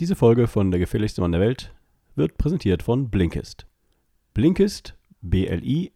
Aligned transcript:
Diese 0.00 0.16
Folge 0.16 0.46
von 0.46 0.70
Der 0.70 0.80
gefährlichste 0.80 1.20
Mann 1.20 1.32
der 1.32 1.42
Welt 1.42 1.74
wird 2.16 2.38
präsentiert 2.38 2.82
von 2.82 3.10
Blinkist. 3.10 3.66
Blinkist, 4.32 4.96
B-L-I-N-K-I-S-T, 5.20 5.90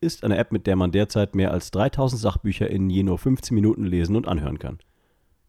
ist 0.00 0.24
eine 0.24 0.38
App, 0.38 0.52
mit 0.52 0.66
der 0.66 0.76
man 0.76 0.90
derzeit 0.90 1.34
mehr 1.34 1.50
als 1.50 1.70
3000 1.72 2.18
Sachbücher 2.18 2.70
in 2.70 2.88
je 2.88 3.02
nur 3.02 3.18
15 3.18 3.54
Minuten 3.54 3.84
lesen 3.84 4.16
und 4.16 4.26
anhören 4.26 4.58
kann. 4.58 4.78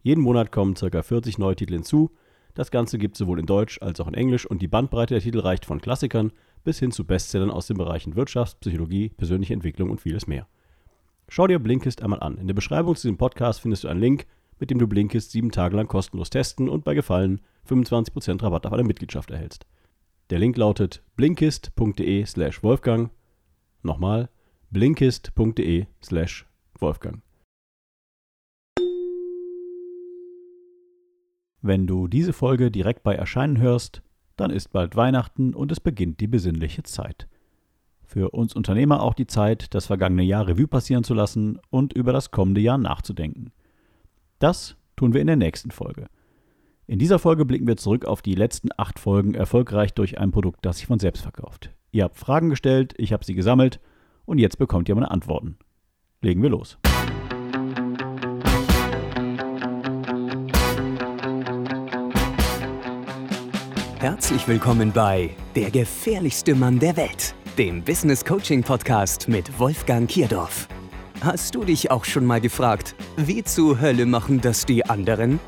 Jeden 0.01 0.19
Monat 0.19 0.51
kommen 0.51 0.73
ca. 0.73 1.01
40 1.01 1.37
neue 1.37 1.55
Titel 1.55 1.75
hinzu. 1.75 2.11
Das 2.55 2.71
Ganze 2.71 2.97
gibt 2.97 3.15
es 3.15 3.19
sowohl 3.19 3.39
in 3.39 3.45
Deutsch 3.45 3.81
als 3.81 4.01
auch 4.01 4.09
in 4.09 4.15
Englisch 4.15 4.45
und 4.45 4.61
die 4.61 4.67
Bandbreite 4.67 5.13
der 5.13 5.23
Titel 5.23 5.39
reicht 5.39 5.65
von 5.65 5.79
Klassikern 5.79 6.33
bis 6.65 6.79
hin 6.79 6.91
zu 6.91 7.05
Bestsellern 7.05 7.51
aus 7.51 7.67
den 7.67 7.77
Bereichen 7.77 8.17
Wirtschaft, 8.17 8.59
Psychologie, 8.59 9.07
persönliche 9.07 9.53
Entwicklung 9.53 9.91
und 9.91 10.01
vieles 10.01 10.27
mehr. 10.27 10.45
Schau 11.29 11.47
dir 11.47 11.59
Blinkist 11.59 12.03
einmal 12.03 12.19
an. 12.19 12.37
In 12.37 12.47
der 12.47 12.53
Beschreibung 12.53 12.97
zu 12.97 13.03
diesem 13.03 13.17
Podcast 13.17 13.61
findest 13.61 13.85
du 13.85 13.87
einen 13.87 14.01
Link, 14.01 14.27
mit 14.59 14.69
dem 14.69 14.79
du 14.79 14.87
Blinkist 14.87 15.31
sieben 15.31 15.51
Tage 15.51 15.75
lang 15.75 15.87
kostenlos 15.87 16.29
testen 16.29 16.69
und 16.69 16.83
bei 16.83 16.93
Gefallen 16.93 17.41
25% 17.67 18.41
Rabatt 18.41 18.65
auf 18.65 18.73
eine 18.73 18.83
Mitgliedschaft 18.83 19.31
erhältst. 19.31 19.65
Der 20.29 20.39
Link 20.39 20.57
lautet 20.57 21.03
blinkist.de 21.15 22.25
slash 22.25 22.63
Wolfgang. 22.63 23.11
Nochmal 23.81 24.29
blinkist.de 24.71 25.85
slash 26.01 26.45
Wolfgang. 26.79 27.21
Wenn 31.61 31.87
du 31.87 32.07
diese 32.07 32.33
Folge 32.33 32.71
direkt 32.71 33.03
bei 33.03 33.15
Erscheinen 33.15 33.57
hörst, 33.57 34.01
dann 34.35 34.51
ist 34.51 34.73
bald 34.73 34.95
Weihnachten 34.95 35.53
und 35.53 35.71
es 35.71 35.79
beginnt 35.79 36.19
die 36.19 36.27
besinnliche 36.27 36.83
Zeit. 36.83 37.27
Für 38.03 38.31
uns 38.31 38.53
Unternehmer 38.53 39.01
auch 39.01 39.13
die 39.13 39.27
Zeit, 39.27 39.73
das 39.73 39.85
vergangene 39.85 40.23
Jahr 40.23 40.47
Revue 40.47 40.67
passieren 40.67 41.03
zu 41.03 41.13
lassen 41.13 41.59
und 41.69 41.93
über 41.93 42.11
das 42.11 42.31
kommende 42.31 42.61
Jahr 42.61 42.77
nachzudenken. 42.77 43.51
Das 44.43 44.75
tun 44.97 45.13
wir 45.13 45.21
in 45.21 45.27
der 45.27 45.37
nächsten 45.37 45.71
Folge. 45.71 46.07
In 46.85 46.99
dieser 46.99 47.17
Folge 47.17 47.45
blicken 47.45 47.65
wir 47.65 47.77
zurück 47.77 48.03
auf 48.03 48.21
die 48.21 48.35
letzten 48.35 48.71
acht 48.75 48.99
Folgen 48.99 49.35
erfolgreich 49.35 49.93
durch 49.93 50.19
ein 50.19 50.31
Produkt, 50.31 50.65
das 50.65 50.79
sich 50.79 50.85
von 50.87 50.99
selbst 50.99 51.21
verkauft. 51.21 51.71
Ihr 51.91 52.03
habt 52.03 52.17
Fragen 52.17 52.49
gestellt, 52.49 52.93
ich 52.97 53.13
habe 53.13 53.23
sie 53.23 53.35
gesammelt 53.35 53.79
und 54.25 54.39
jetzt 54.39 54.57
bekommt 54.57 54.89
ihr 54.89 54.95
meine 54.95 55.11
Antworten. 55.11 55.57
Legen 56.21 56.41
wir 56.41 56.49
los. 56.49 56.77
Herzlich 63.99 64.45
willkommen 64.45 64.91
bei 64.91 65.29
Der 65.55 65.71
gefährlichste 65.71 66.53
Mann 66.53 66.79
der 66.79 66.97
Welt, 66.97 67.33
dem 67.57 67.81
Business 67.81 68.25
Coaching 68.25 68.61
Podcast 68.61 69.29
mit 69.29 69.57
Wolfgang 69.57 70.09
Kierdorf. 70.09 70.67
Hast 71.23 71.55
du 71.55 71.63
dich 71.63 71.89
auch 71.89 72.03
schon 72.03 72.25
mal 72.25 72.41
gefragt, 72.41 72.95
wie 73.15 73.45
zur 73.45 73.79
Hölle 73.79 74.05
machen 74.05 74.41
das 74.41 74.65
die 74.65 74.85
anderen? 74.85 75.39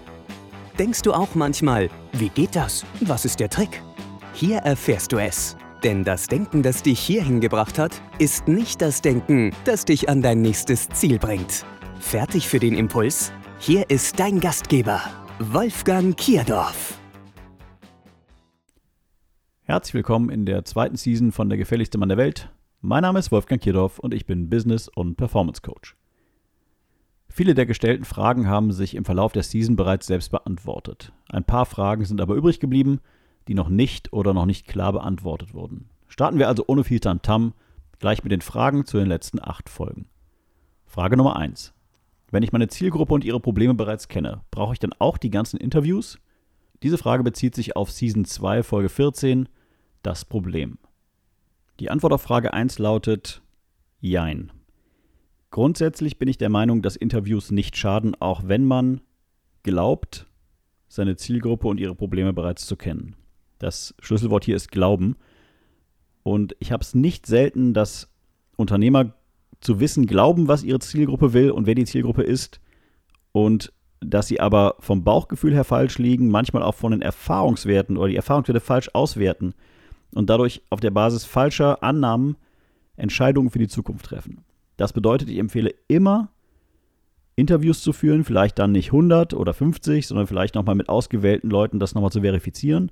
Denkst 0.80 1.02
du 1.02 1.12
auch 1.12 1.36
manchmal, 1.36 1.90
wie 2.14 2.30
geht 2.30 2.56
das? 2.56 2.86
Was 3.02 3.26
ist 3.26 3.42
der 3.42 3.50
Trick? 3.50 3.82
Hier 4.32 4.60
erfährst 4.60 5.12
du 5.12 5.18
es. 5.18 5.58
Denn 5.84 6.06
das 6.06 6.28
Denken, 6.28 6.64
das 6.64 6.82
dich 6.82 7.02
hierhin 7.02 7.42
gebracht 7.42 7.78
hat, 7.78 8.02
ist 8.20 8.48
nicht 8.48 8.82
das 8.82 9.02
Denken, 9.02 9.52
das 9.66 9.84
dich 9.84 10.08
an 10.08 10.22
dein 10.22 10.42
nächstes 10.42 10.88
Ziel 10.88 11.20
bringt. 11.20 11.66
Fertig 12.00 12.48
für 12.48 12.60
den 12.60 12.76
Impuls? 12.78 13.34
Hier 13.60 13.90
ist 13.90 14.18
dein 14.18 14.40
Gastgeber, 14.40 15.02
Wolfgang 15.40 16.16
Kierdorf. 16.16 16.98
Herzlich 19.64 19.96
willkommen 19.96 20.30
in 20.30 20.46
der 20.46 20.64
zweiten 20.64 20.96
Season 20.96 21.34
von 21.34 21.50
Der 21.50 21.58
gefährlichste 21.58 21.98
Mann 21.98 22.08
der 22.08 22.18
Welt. 22.18 22.50
Mein 22.88 23.02
Name 23.02 23.18
ist 23.18 23.32
Wolfgang 23.32 23.60
Kierdorf 23.60 23.98
und 23.98 24.14
ich 24.14 24.28
bin 24.28 24.48
Business- 24.48 24.88
und 24.88 25.16
Performance 25.16 25.64
Coach. 25.64 25.96
Viele 27.28 27.56
der 27.56 27.66
gestellten 27.66 28.06
Fragen 28.06 28.48
haben 28.48 28.72
sich 28.72 28.94
im 28.94 29.06
Verlauf 29.06 29.32
der 29.34 29.42
Season 29.42 29.76
bereits 29.76 30.06
selbst 30.06 30.30
beantwortet. 30.30 31.12
Ein 31.28 31.46
paar 31.46 31.66
Fragen 31.66 32.06
sind 32.06 32.22
aber 32.22 32.36
übrig 32.36 32.60
geblieben, 32.60 33.00
die 33.48 33.56
noch 33.56 33.70
nicht 33.70 34.14
oder 34.14 34.36
noch 34.36 34.46
nicht 34.46 34.68
klar 34.68 34.94
beantwortet 34.94 35.56
wurden. 35.56 35.90
Starten 36.08 36.38
wir 36.38 36.48
also 36.48 36.64
ohne 36.68 36.84
viel 36.84 37.00
Tamtam 37.00 37.56
gleich 37.98 38.22
mit 38.24 38.32
den 38.32 38.42
Fragen 38.42 38.86
zu 38.86 39.00
den 39.00 39.08
letzten 39.08 39.42
acht 39.42 39.68
Folgen. 39.68 40.08
Frage 40.86 41.18
Nummer 41.18 41.38
1. 41.38 41.74
Wenn 42.30 42.44
ich 42.44 42.52
meine 42.52 42.68
Zielgruppe 42.68 43.16
und 43.16 43.26
ihre 43.26 43.40
Probleme 43.40 43.74
bereits 43.74 44.10
kenne, 44.10 44.42
brauche 44.52 44.74
ich 44.74 44.80
dann 44.80 44.94
auch 45.00 45.18
die 45.18 45.32
ganzen 45.32 45.60
Interviews? 45.60 46.20
Diese 46.84 47.00
Frage 47.00 47.24
bezieht 47.24 47.56
sich 47.56 47.76
auf 47.76 47.90
Season 47.90 48.26
2, 48.26 48.62
Folge 48.62 48.90
14, 48.90 49.50
das 50.04 50.24
Problem. 50.24 50.78
Die 51.82 51.92
Antwort 51.92 52.14
auf 52.14 52.22
Frage 52.22 52.54
1 52.54 52.80
lautet 52.80 53.42
Jein. 54.00 54.54
Grundsätzlich 55.52 56.18
bin 56.18 56.30
ich 56.30 56.38
der 56.38 56.50
Meinung, 56.50 56.82
dass 56.82 56.96
Interviews 56.96 57.52
nicht 57.52 57.76
schaden, 57.76 58.16
auch 58.16 58.44
wenn 58.46 58.64
man 58.64 59.02
glaubt, 59.64 60.26
seine 60.88 61.18
Zielgruppe 61.18 61.68
und 61.68 61.78
ihre 61.78 61.94
Probleme 61.94 62.32
bereits 62.32 62.66
zu 62.66 62.78
kennen. 62.78 63.18
Das 63.60 63.94
Schlüsselwort 64.00 64.46
hier 64.46 64.56
ist 64.56 64.72
Glauben. 64.72 65.18
Und 66.24 66.56
ich 66.60 66.72
habe 66.72 66.82
es 66.82 66.96
nicht 66.96 67.26
selten, 67.26 67.74
dass 67.74 68.10
Unternehmer 68.56 69.14
zu 69.60 69.82
wissen 69.82 70.06
glauben, 70.06 70.48
was 70.48 70.64
ihre 70.64 70.80
Zielgruppe 70.80 71.34
will 71.34 71.52
und 71.52 71.66
wer 71.66 71.76
die 71.76 71.86
Zielgruppe 71.86 72.24
ist. 72.24 72.62
Und 73.34 73.74
dass 74.00 74.28
sie 74.28 74.40
aber 74.40 74.76
vom 74.80 75.04
Bauchgefühl 75.04 75.54
her 75.54 75.66
falsch 75.66 75.98
liegen, 75.98 76.30
manchmal 76.30 76.64
auch 76.64 76.76
von 76.76 76.92
den 76.92 77.02
Erfahrungswerten 77.02 77.98
oder 77.98 78.08
die 78.08 78.16
Erfahrungswerte 78.16 78.62
falsch 78.62 78.90
auswerten 78.94 79.56
und 80.16 80.30
dadurch 80.30 80.64
auf 80.70 80.80
der 80.80 80.92
Basis 80.92 81.26
falscher 81.26 81.84
Annahmen 81.84 82.38
Entscheidungen 82.96 83.50
für 83.50 83.60
die 83.60 83.68
Zukunft 83.68 84.06
treffen. 84.06 84.44
Das 84.78 84.94
bedeutet, 84.94 85.30
ich 85.30 85.38
empfehle 85.38 85.74
immer, 85.88 86.30
Interviews 87.36 87.82
zu 87.82 87.92
führen, 87.92 88.24
vielleicht 88.24 88.58
dann 88.58 88.72
nicht 88.72 88.88
100 88.88 89.34
oder 89.34 89.54
50, 89.54 90.08
sondern 90.08 90.28
vielleicht 90.28 90.56
nochmal 90.56 90.76
mit 90.76 90.88
ausgewählten 90.88 91.50
Leuten 91.50 91.80
das 91.80 91.94
nochmal 91.94 92.12
zu 92.12 92.22
verifizieren, 92.22 92.92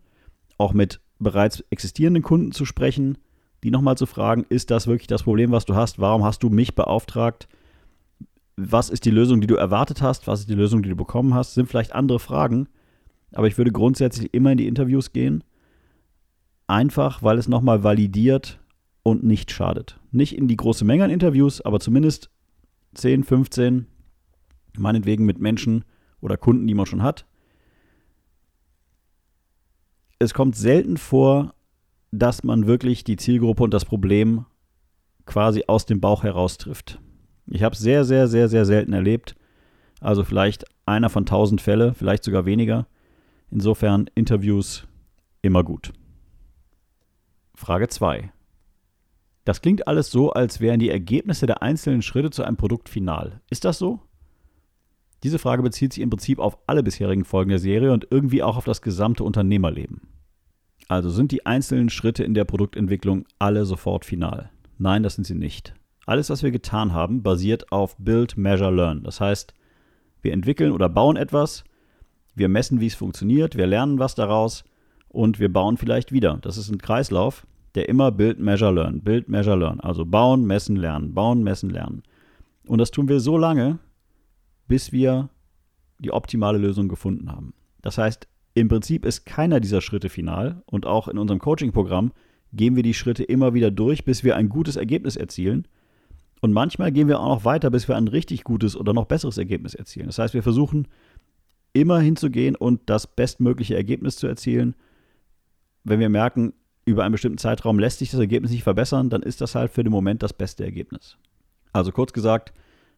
auch 0.58 0.74
mit 0.74 1.00
bereits 1.20 1.62
existierenden 1.70 2.24
Kunden 2.24 2.52
zu 2.52 2.66
sprechen, 2.66 3.18
die 3.64 3.72
nochmal 3.72 3.96
zu 3.96 4.06
fragen, 4.06 4.46
ist 4.50 4.72
das 4.72 4.88
wirklich 4.88 5.08
das 5.08 5.24
Problem, 5.24 5.52
was 5.52 5.64
du 5.64 5.76
hast? 5.76 6.00
Warum 6.00 6.26
hast 6.26 6.44
du 6.44 6.50
mich 6.50 6.76
beauftragt? 6.76 7.48
Was 8.58 8.90
ist 8.90 9.06
die 9.06 9.12
Lösung, 9.12 9.40
die 9.40 9.48
du 9.48 9.56
erwartet 9.56 10.02
hast? 10.02 10.28
Was 10.28 10.42
ist 10.42 10.50
die 10.50 10.56
Lösung, 10.56 10.84
die 10.84 10.90
du 10.90 10.98
bekommen 10.98 11.34
hast? 11.34 11.50
Das 11.50 11.56
sind 11.56 11.70
vielleicht 11.70 11.94
andere 11.94 12.20
Fragen, 12.20 12.68
aber 13.32 13.48
ich 13.48 13.58
würde 13.58 13.72
grundsätzlich 13.72 14.34
immer 14.34 14.52
in 14.52 14.58
die 14.58 14.68
Interviews 14.68 15.14
gehen 15.14 15.46
einfach 16.68 17.24
weil 17.24 17.38
es 17.38 17.48
nochmal 17.48 17.84
validiert 17.84 18.60
und 19.04 19.24
nicht 19.24 19.52
schadet. 19.52 20.00
Nicht 20.12 20.38
in 20.38 20.48
die 20.48 20.56
große 20.56 20.86
Menge 20.86 21.04
an 21.04 21.10
Interviews, 21.10 21.62
aber 21.62 21.80
zumindest 21.80 22.30
10, 22.96 23.24
15, 23.24 23.88
meinetwegen 24.78 25.26
mit 25.26 25.40
Menschen 25.40 25.84
oder 26.22 26.38
Kunden, 26.38 26.68
die 26.68 26.74
man 26.74 26.86
schon 26.86 27.04
hat. 27.04 27.26
Es 30.20 30.34
kommt 30.34 30.56
selten 30.56 30.98
vor, 30.98 31.54
dass 32.12 32.44
man 32.44 32.68
wirklich 32.68 33.04
die 33.04 33.18
Zielgruppe 33.18 33.64
und 33.64 33.74
das 33.74 33.86
Problem 33.86 34.46
quasi 35.26 35.64
aus 35.68 35.86
dem 35.86 36.00
Bauch 36.00 36.24
heraus 36.24 36.58
trifft. 36.58 37.02
Ich 37.48 37.64
habe 37.64 37.74
es 37.74 37.80
sehr, 37.80 38.06
sehr, 38.06 38.28
sehr, 38.28 38.48
sehr 38.48 38.66
selten 38.66 38.94
erlebt. 38.94 39.36
Also 40.00 40.24
vielleicht 40.24 40.66
einer 40.86 41.10
von 41.10 41.26
tausend 41.26 41.62
Fälle, 41.62 41.94
vielleicht 41.94 42.24
sogar 42.24 42.46
weniger. 42.46 42.88
Insofern 43.52 44.10
Interviews 44.16 44.88
immer 45.42 45.64
gut. 45.64 45.92
Frage 47.64 47.88
2. 47.88 48.30
Das 49.46 49.62
klingt 49.62 49.88
alles 49.88 50.12
so, 50.12 50.34
als 50.34 50.60
wären 50.60 50.82
die 50.82 50.90
Ergebnisse 50.90 51.46
der 51.46 51.62
einzelnen 51.62 52.02
Schritte 52.02 52.30
zu 52.30 52.44
einem 52.44 52.58
Produkt 52.58 52.90
final. 52.90 53.40
Ist 53.50 53.64
das 53.64 53.78
so? 53.78 54.02
Diese 55.24 55.40
Frage 55.40 55.64
bezieht 55.64 55.94
sich 55.94 56.04
im 56.04 56.10
Prinzip 56.10 56.40
auf 56.40 56.58
alle 56.68 56.84
bisherigen 56.84 57.24
Folgen 57.24 57.52
der 57.52 57.60
Serie 57.60 57.94
und 57.94 58.08
irgendwie 58.10 58.44
auch 58.44 58.58
auf 58.58 58.66
das 58.66 58.82
gesamte 58.82 59.24
Unternehmerleben. 59.24 60.02
Also 60.90 61.10
sind 61.10 61.32
die 61.32 61.46
einzelnen 61.46 61.90
Schritte 61.90 62.26
in 62.26 62.34
der 62.34 62.44
Produktentwicklung 62.44 63.26
alle 63.40 63.64
sofort 63.64 64.04
final? 64.04 64.50
Nein, 64.78 65.02
das 65.02 65.16
sind 65.16 65.24
sie 65.24 65.34
nicht. 65.34 65.74
Alles, 66.06 66.30
was 66.30 66.44
wir 66.44 66.52
getan 66.52 66.92
haben, 66.92 67.24
basiert 67.24 67.72
auf 67.72 67.96
Build, 67.98 68.36
Measure, 68.36 68.72
Learn. 68.72 69.04
Das 69.04 69.22
heißt, 69.22 69.54
wir 70.22 70.34
entwickeln 70.34 70.74
oder 70.74 70.90
bauen 70.90 71.16
etwas, 71.16 71.64
wir 72.36 72.50
messen, 72.50 72.82
wie 72.82 72.88
es 72.88 72.96
funktioniert, 72.96 73.56
wir 73.56 73.68
lernen 73.68 74.00
was 74.00 74.16
daraus 74.16 74.66
und 75.08 75.40
wir 75.40 75.54
bauen 75.54 75.78
vielleicht 75.78 76.12
wieder. 76.12 76.40
Das 76.42 76.58
ist 76.58 76.70
ein 76.70 76.80
Kreislauf, 76.80 77.48
der 77.76 77.90
immer 77.90 78.12
Build, 78.12 78.40
Measure, 78.40 78.72
Learn, 78.72 79.02
Build, 79.02 79.30
Measure, 79.30 79.58
Learn. 79.58 79.80
Also 79.80 80.06
bauen, 80.06 80.46
messen, 80.46 80.76
lernen, 80.76 81.14
bauen, 81.14 81.44
messen, 81.44 81.70
lernen. 81.70 82.04
Und 82.68 82.78
das 82.80 82.92
tun 82.92 83.08
wir 83.08 83.20
so 83.20 83.38
lange, 83.38 83.80
bis 84.68 84.92
wir 84.92 85.30
die 86.00 86.12
optimale 86.12 86.58
Lösung 86.58 86.88
gefunden 86.88 87.32
haben. 87.32 87.54
Das 87.82 87.98
heißt, 87.98 88.28
im 88.54 88.68
Prinzip 88.68 89.06
ist 89.06 89.26
keiner 89.26 89.60
dieser 89.60 89.82
Schritte 89.82 90.10
final 90.10 90.62
und 90.66 90.86
auch 90.86 91.08
in 91.08 91.18
unserem 91.18 91.40
Coaching-Programm 91.40 92.12
gehen 92.54 92.76
wir 92.76 92.84
die 92.84 92.94
Schritte 92.94 93.24
immer 93.24 93.54
wieder 93.54 93.72
durch, 93.72 94.06
bis 94.06 94.24
wir 94.24 94.36
ein 94.36 94.50
gutes 94.50 94.76
Ergebnis 94.76 95.16
erzielen. 95.16 95.68
Und 96.40 96.54
manchmal 96.54 96.92
gehen 96.92 97.08
wir 97.08 97.20
auch 97.20 97.38
noch 97.38 97.46
weiter, 97.46 97.72
bis 97.72 97.88
wir 97.88 97.96
ein 97.96 98.08
richtig 98.08 98.44
gutes 98.44 98.76
oder 98.76 98.94
noch 98.94 99.06
besseres 99.06 99.38
Ergebnis 99.38 99.74
erzielen. 99.74 100.08
Das 100.08 100.20
heißt, 100.20 100.34
wir 100.34 100.44
versuchen 100.44 100.88
immer 101.74 102.00
hinzugehen 102.00 102.56
und 102.56 102.82
das 102.86 103.08
bestmögliche 103.08 103.76
Ergebnis 103.76 104.18
zu 104.18 104.28
erzielen. 104.28 104.76
Wenn 105.84 106.00
wir 106.00 106.10
merken, 106.10 106.54
über 106.86 107.04
einen 107.04 107.12
bestimmten 107.14 107.38
Zeitraum 107.38 107.80
lässt 107.80 108.00
sich 108.00 108.12
das 108.12 108.20
Ergebnis 108.20 108.52
nicht 108.52 108.64
verbessern, 108.64 109.10
dann 109.10 109.24
ist 109.24 109.42
das 109.42 109.56
halt 109.56 109.72
für 109.72 109.84
den 109.84 109.92
Moment 109.92 110.24
das 110.24 110.34
beste 110.34 110.64
Ergebnis. 110.64 111.18
Also 111.72 111.92
kurz 111.92 112.14
gesagt, 112.14 112.54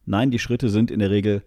nein, 0.06 0.32
die 0.32 0.40
Schritte 0.40 0.70
sind 0.70 0.92
in 0.92 1.00
der 1.00 1.12
Regel 1.12 1.44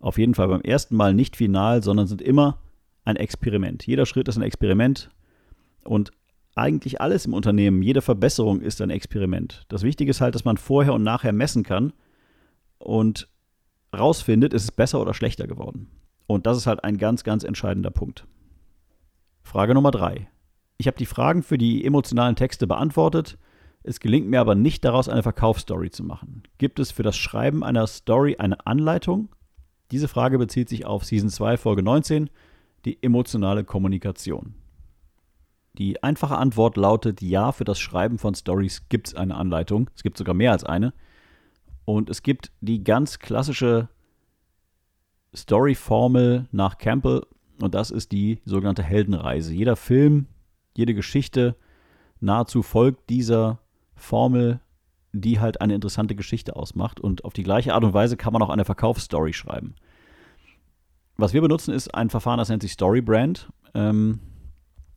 auf 0.00 0.18
jeden 0.18 0.34
Fall 0.34 0.48
beim 0.48 0.60
ersten 0.62 0.96
Mal 0.96 1.14
nicht 1.14 1.36
final, 1.36 1.82
sondern 1.82 2.06
sind 2.06 2.22
immer 2.22 2.58
ein 3.04 3.16
Experiment. 3.16 3.86
Jeder 3.86 4.06
Schritt 4.06 4.28
ist 4.28 4.36
ein 4.36 4.42
Experiment 4.42 5.10
und 5.84 6.12
eigentlich 6.54 7.00
alles 7.00 7.26
im 7.26 7.34
Unternehmen, 7.34 7.82
jede 7.82 8.00
Verbesserung 8.00 8.62
ist 8.62 8.80
ein 8.80 8.90
Experiment. 8.90 9.66
Das 9.68 9.82
Wichtige 9.82 10.10
ist 10.10 10.22
halt, 10.22 10.34
dass 10.34 10.44
man 10.44 10.56
vorher 10.56 10.94
und 10.94 11.02
nachher 11.02 11.32
messen 11.32 11.62
kann 11.62 11.92
und 12.78 13.28
rausfindet, 13.96 14.54
ist 14.54 14.64
es 14.64 14.72
besser 14.72 15.00
oder 15.00 15.14
schlechter 15.14 15.46
geworden. 15.46 15.88
Und 16.26 16.46
das 16.46 16.56
ist 16.56 16.66
halt 16.66 16.82
ein 16.82 16.96
ganz, 16.96 17.24
ganz 17.24 17.44
entscheidender 17.44 17.90
Punkt. 17.90 18.26
Frage 19.42 19.74
Nummer 19.74 19.90
drei. 19.90 20.28
Ich 20.78 20.86
habe 20.86 20.98
die 20.98 21.06
Fragen 21.06 21.42
für 21.42 21.58
die 21.58 21.84
emotionalen 21.84 22.36
Texte 22.36 22.66
beantwortet. 22.66 23.38
Es 23.82 24.00
gelingt 24.00 24.28
mir 24.28 24.40
aber 24.40 24.54
nicht 24.54 24.84
daraus, 24.84 25.08
eine 25.08 25.22
Verkaufsstory 25.22 25.90
zu 25.90 26.02
machen. 26.04 26.42
Gibt 26.58 26.78
es 26.78 26.90
für 26.90 27.02
das 27.02 27.16
Schreiben 27.16 27.64
einer 27.64 27.86
Story 27.86 28.36
eine 28.38 28.66
Anleitung? 28.66 29.28
Diese 29.90 30.08
Frage 30.08 30.38
bezieht 30.38 30.68
sich 30.68 30.84
auf 30.84 31.04
Season 31.04 31.30
2, 31.30 31.56
Folge 31.56 31.82
19, 31.82 32.28
die 32.84 33.02
emotionale 33.02 33.64
Kommunikation. 33.64 34.54
Die 35.78 36.02
einfache 36.02 36.36
Antwort 36.36 36.76
lautet 36.76 37.22
ja, 37.22 37.52
für 37.52 37.64
das 37.64 37.78
Schreiben 37.78 38.18
von 38.18 38.34
Stories 38.34 38.88
gibt 38.88 39.08
es 39.08 39.14
eine 39.14 39.36
Anleitung. 39.36 39.90
Es 39.94 40.02
gibt 40.02 40.18
sogar 40.18 40.34
mehr 40.34 40.52
als 40.52 40.64
eine. 40.64 40.92
Und 41.84 42.10
es 42.10 42.22
gibt 42.22 42.50
die 42.60 42.82
ganz 42.82 43.18
klassische 43.18 43.88
Story-Formel 45.34 46.48
nach 46.50 46.78
Campbell 46.78 47.22
und 47.60 47.74
das 47.74 47.90
ist 47.90 48.12
die 48.12 48.40
sogenannte 48.44 48.82
Heldenreise. 48.82 49.54
Jeder 49.54 49.76
Film, 49.76 50.26
jede 50.78 50.94
Geschichte 50.94 51.56
nahezu 52.20 52.62
folgt 52.62 53.10
dieser 53.10 53.60
Formel, 53.94 54.60
die 55.12 55.40
halt 55.40 55.60
eine 55.60 55.74
interessante 55.74 56.14
Geschichte 56.14 56.56
ausmacht. 56.56 57.00
Und 57.00 57.24
auf 57.24 57.32
die 57.32 57.42
gleiche 57.42 57.74
Art 57.74 57.84
und 57.84 57.94
Weise 57.94 58.16
kann 58.16 58.32
man 58.32 58.42
auch 58.42 58.50
eine 58.50 58.64
Verkaufsstory 58.64 59.32
schreiben. 59.32 59.74
Was 61.16 61.32
wir 61.32 61.40
benutzen, 61.40 61.72
ist 61.72 61.94
ein 61.94 62.10
Verfahren, 62.10 62.38
das 62.38 62.48
nennt 62.48 62.62
sich 62.62 62.72
Storybrand. 62.72 63.48
Ähm, 63.74 64.20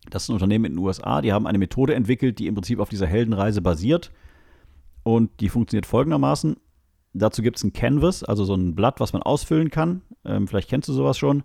das 0.09 0.23
ist 0.23 0.29
ein 0.29 0.33
Unternehmen 0.33 0.65
in 0.65 0.73
den 0.73 0.79
USA. 0.79 1.21
Die 1.21 1.31
haben 1.31 1.47
eine 1.47 1.57
Methode 1.57 1.95
entwickelt, 1.95 2.39
die 2.39 2.47
im 2.47 2.55
Prinzip 2.55 2.79
auf 2.79 2.89
dieser 2.89 3.07
Heldenreise 3.07 3.61
basiert. 3.61 4.11
Und 5.03 5.39
die 5.39 5.49
funktioniert 5.49 5.85
folgendermaßen. 5.85 6.57
Dazu 7.13 7.41
gibt 7.41 7.57
es 7.57 7.63
ein 7.63 7.73
Canvas, 7.73 8.23
also 8.23 8.43
so 8.43 8.53
ein 8.53 8.75
Blatt, 8.75 8.99
was 8.99 9.13
man 9.13 9.23
ausfüllen 9.23 9.71
kann. 9.71 10.01
Ähm, 10.25 10.47
vielleicht 10.47 10.69
kennst 10.69 10.89
du 10.89 10.93
sowas 10.93 11.17
schon. 11.17 11.43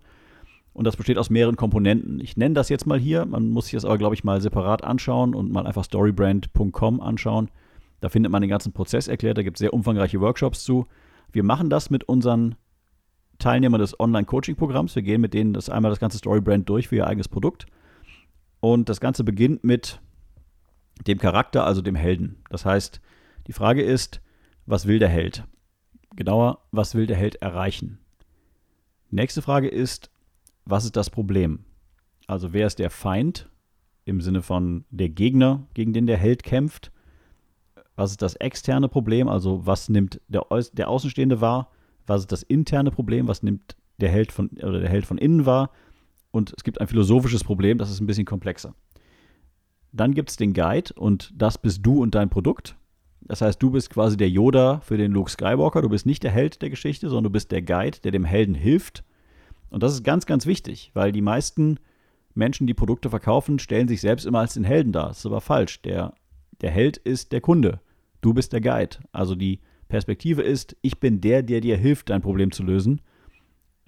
Und 0.75 0.85
das 0.85 0.97
besteht 0.97 1.19
aus 1.19 1.31
mehreren 1.31 1.57
Komponenten. 1.57 2.21
Ich 2.21 2.37
nenne 2.37 2.55
das 2.55 2.69
jetzt 2.69 2.87
mal 2.87 2.99
hier. 2.99 3.25
Man 3.25 3.49
muss 3.49 3.67
sich 3.67 3.75
das 3.75 3.85
aber, 3.85 3.97
glaube 3.97 4.17
ich, 4.17 4.25
mal 4.25 4.41
separat 4.41 4.83
anschauen 4.83 5.35
und 5.35 5.53
mal 5.53 5.67
einfach 5.67 5.85
storybrand.com 5.85 7.01
anschauen. 7.01 7.49
Da 8.01 8.09
findet 8.09 8.33
man 8.33 8.43
den 8.43 8.51
ganzen 8.51 8.73
Prozess 8.73 9.07
erklärt. 9.07 9.39
Da 9.39 9.43
gibt 9.43 9.57
es 9.57 9.61
sehr 9.61 9.73
umfangreiche 9.73 10.21
Workshops 10.21 10.65
zu. 10.65 10.87
Wir 11.33 11.45
machen 11.45 11.71
das 11.71 11.91
mit 11.91 12.05
unseren 12.05 12.57
Teilnehmern 13.39 13.81
des 13.81 13.99
Online-Coaching-Programms. 13.99 14.97
Wir 14.97 15.03
gehen 15.03 15.21
mit 15.21 15.33
denen 15.33 15.53
das 15.53 15.71
einmal 15.71 15.91
das 15.91 16.01
ganze 16.01 16.19
Storybrand 16.19 16.69
durch 16.69 16.89
für 16.89 16.97
ihr 16.97 17.07
eigenes 17.07 17.29
Produkt. 17.29 17.67
Und 18.59 18.89
das 18.89 19.01
Ganze 19.01 19.23
beginnt 19.23 19.63
mit 19.63 20.01
dem 21.07 21.19
Charakter, 21.19 21.65
also 21.65 21.83
dem 21.83 21.95
Helden. 21.95 22.43
Das 22.51 22.65
heißt, 22.65 23.01
die 23.47 23.53
Frage 23.53 23.83
ist, 23.83 24.21
was 24.67 24.87
will 24.87 24.99
der 24.99 25.09
Held? 25.09 25.45
Genauer, 26.17 26.67
was 26.73 26.95
will 26.95 27.07
der 27.07 27.17
Held 27.17 27.37
erreichen? 27.37 27.99
Nächste 29.11 29.43
Frage 29.43 29.69
ist, 29.69 30.11
was 30.65 30.85
ist 30.85 30.97
das 30.97 31.11
Problem? 31.11 31.65
Also 32.27 32.53
wer 32.53 32.67
ist 32.67 32.79
der 32.79 32.91
Feind 32.91 33.51
im 34.05 34.21
Sinne 34.21 34.43
von 34.43 34.85
der 34.91 35.09
Gegner, 35.09 35.67
gegen 35.75 35.93
den 35.93 36.07
der 36.07 36.17
Held 36.17 36.43
kämpft? 36.43 36.93
Was 37.97 38.11
ist 38.11 38.23
das 38.23 38.35
externe 38.37 38.89
Problem? 38.89 39.29
Also 39.29 39.67
was 39.67 39.89
nimmt 39.89 40.21
der, 40.29 40.47
der 40.73 40.89
Außenstehende 40.89 41.41
wahr? 41.41 41.71
Was 42.07 42.23
ist 42.23 42.33
das 42.33 42.43
interne 42.43 42.91
Problem? 42.91 43.29
Was 43.29 43.43
nimmt 43.43 43.77
der 43.99 44.11
Held 44.11 44.33
von 44.33 44.49
oder 44.63 44.81
der 44.81 44.91
Held 44.91 45.07
von 45.07 45.19
innen 45.19 45.47
wahr? 45.47 45.71
Und 46.31 46.53
es 46.57 46.65
gibt 46.65 46.81
ein 46.81 46.89
philosophisches 46.89 47.45
Problem, 47.45 47.79
das 47.79 47.91
ist 47.91 48.01
ein 48.01 48.07
bisschen 48.07 48.25
komplexer. 48.25 48.75
Dann 49.93 50.13
gibt 50.13 50.31
es 50.31 50.37
den 50.37 50.53
Guide 50.53 50.93
und 50.95 51.33
das 51.37 51.59
bist 51.59 51.87
du 51.87 52.03
und 52.03 52.17
dein 52.17 52.29
Produkt. 52.29 52.77
Das 53.21 53.41
heißt, 53.41 53.63
du 53.63 53.71
bist 53.71 53.91
quasi 53.91 54.17
der 54.17 54.29
Yoda 54.29 54.81
für 54.81 54.99
den 54.99 55.13
Luke 55.13 55.31
Skywalker. 55.31 55.81
Du 55.83 55.89
bist 55.89 56.05
nicht 56.05 56.25
der 56.25 56.33
Held 56.33 56.61
der 56.61 56.71
Geschichte, 56.71 57.09
sondern 57.09 57.25
du 57.25 57.31
bist 57.31 57.53
der 57.53 57.63
Guide, 57.63 58.01
der 58.03 58.11
dem 58.11 58.25
Helden 58.25 58.55
hilft. 58.55 59.05
Und 59.71 59.83
das 59.83 59.93
ist 59.93 60.05
ganz, 60.05 60.27
ganz 60.27 60.47
wichtig, 60.47 60.91
weil 60.95 61.13
die 61.13 61.23
meisten 61.23 61.79
Menschen, 62.35 62.67
die 62.67 62.75
Produkte 62.75 63.11
verkaufen, 63.11 63.59
stellen 63.59 63.89
sich 63.89 64.01
selbst 64.01 64.27
immer 64.27 64.41
als 64.41 64.55
den 64.55 64.65
Helden 64.65 64.93
dar. 64.93 65.09
Das 65.09 65.19
ist 65.19 65.27
aber 65.27 65.41
falsch. 65.41 65.83
Der, 65.83 66.15
der 66.61 66.71
Held 66.71 66.97
ist 66.97 67.33
der 67.33 67.41
Kunde. 67.41 67.81
Du 68.21 68.35
bist 68.35 68.53
der 68.53 68.61
Guide. 68.61 68.99
Also 69.13 69.35
die 69.35 69.61
Perspektive 69.89 70.43
ist, 70.43 70.77
ich 70.83 70.99
bin 70.99 71.21
der, 71.21 71.43
der 71.43 71.61
dir 71.61 71.77
hilft, 71.77 72.11
dein 72.11 72.23
Problem 72.23 72.51
zu 72.51 72.63
lösen. 72.63 73.01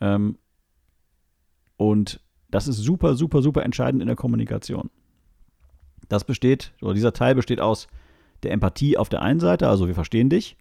Ähm, 0.00 0.38
und 1.76 2.20
das 2.50 2.68
ist 2.68 2.78
super, 2.78 3.14
super, 3.14 3.42
super 3.42 3.64
entscheidend 3.64 4.02
in 4.02 4.06
der 4.06 4.16
Kommunikation. 4.16 4.90
Das 6.08 6.24
besteht, 6.24 6.72
oder 6.80 6.94
dieser 6.94 7.12
Teil 7.12 7.34
besteht 7.34 7.60
aus 7.60 7.88
der 8.42 8.52
Empathie 8.52 8.96
auf 8.96 9.08
der 9.08 9.22
einen 9.22 9.40
Seite, 9.40 9.68
also 9.68 9.88
wir 9.88 9.94
verstehen 9.94 10.30
dich, 10.30 10.56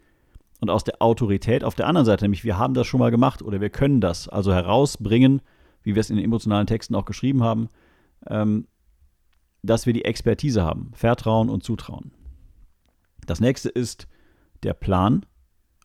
und 0.61 0.69
aus 0.69 0.83
der 0.83 1.01
Autorität 1.01 1.63
auf 1.63 1.75
der 1.75 1.87
anderen 1.87 2.05
Seite, 2.05 2.25
nämlich 2.25 2.43
wir 2.43 2.57
haben 2.57 2.73
das 2.73 2.87
schon 2.87 2.99
mal 2.99 3.11
gemacht 3.11 3.41
oder 3.41 3.61
wir 3.61 3.69
können 3.69 4.01
das, 4.01 4.27
also 4.29 4.53
herausbringen, 4.53 5.41
wie 5.83 5.95
wir 5.95 5.99
es 5.99 6.09
in 6.09 6.15
den 6.15 6.25
emotionalen 6.25 6.67
Texten 6.67 6.95
auch 6.95 7.05
geschrieben 7.05 7.43
haben, 7.43 7.69
ähm, 8.27 8.67
dass 9.61 9.85
wir 9.85 9.93
die 9.93 10.05
Expertise 10.05 10.63
haben, 10.63 10.91
Vertrauen 10.93 11.49
und 11.49 11.63
Zutrauen. 11.63 12.11
Das 13.25 13.39
nächste 13.39 13.69
ist 13.69 14.07
der 14.63 14.73
Plan 14.73 15.25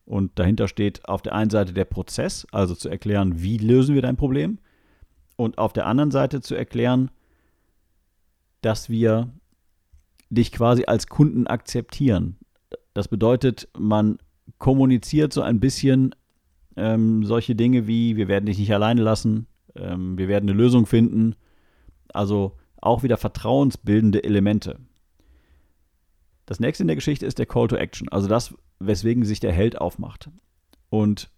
und 0.05 0.37
dahinter 0.39 0.67
steht 0.67 1.07
auf 1.07 1.21
der 1.21 1.33
einen 1.33 1.49
Seite 1.49 1.73
der 1.73 1.85
Prozess, 1.85 2.47
also 2.51 2.75
zu 2.75 2.89
erklären, 2.89 3.41
wie 3.41 3.57
lösen 3.57 3.95
wir 3.95 4.01
dein 4.01 4.17
Problem 4.17 4.59
und 5.35 5.57
auf 5.57 5.73
der 5.73 5.85
anderen 5.85 6.11
Seite 6.11 6.41
zu 6.41 6.55
erklären, 6.55 7.11
dass 8.61 8.89
wir 8.89 9.31
dich 10.29 10.51
quasi 10.51 10.85
als 10.85 11.07
Kunden 11.07 11.47
akzeptieren. 11.47 12.37
Das 12.93 13.07
bedeutet, 13.07 13.67
man 13.77 14.17
kommuniziert 14.57 15.33
so 15.33 15.41
ein 15.41 15.59
bisschen 15.59 16.15
ähm, 16.75 17.25
solche 17.25 17.55
Dinge 17.55 17.87
wie, 17.87 18.15
wir 18.15 18.27
werden 18.27 18.45
dich 18.45 18.57
nicht 18.57 18.73
alleine 18.73 19.01
lassen, 19.01 19.47
ähm, 19.75 20.17
wir 20.17 20.27
werden 20.27 20.49
eine 20.49 20.57
Lösung 20.57 20.85
finden. 20.85 21.35
Also 22.13 22.57
auch 22.81 23.03
wieder 23.03 23.17
vertrauensbildende 23.17 24.23
Elemente. 24.23 24.79
Das 26.45 26.59
nächste 26.59 26.83
in 26.83 26.87
der 26.87 26.95
Geschichte 26.95 27.25
ist 27.25 27.39
der 27.39 27.45
Call 27.45 27.67
to 27.67 27.75
Action, 27.75 28.09
also 28.09 28.27
das, 28.27 28.53
weswegen 28.79 29.23
sich 29.23 29.39
der 29.39 29.53
Held 29.53 29.79
aufmacht. 29.79 30.29
Und 30.89 31.29